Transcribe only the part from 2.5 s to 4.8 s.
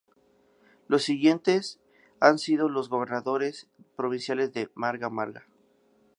los gobernadores provinciales de